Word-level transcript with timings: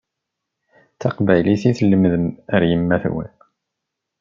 D 0.95 0.97
taqbaylit 1.01 1.63
i 1.69 1.71
tlemdem 1.77 2.23
ar 2.53 2.61
yemma-twen. 2.69 3.31